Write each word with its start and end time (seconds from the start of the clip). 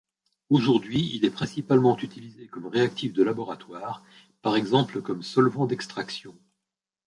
Aujourd'hui 0.49 1.11
il 1.13 1.25
est 1.25 1.29
principalement 1.29 1.95
utilisé 1.99 2.47
comme 2.47 2.65
réactif 2.65 3.13
de 3.13 3.21
laboratoire, 3.21 4.03
par 4.41 4.55
exemple 4.55 5.03
comme 5.03 5.21
solvant 5.21 5.67
d'extraction. 5.67 6.35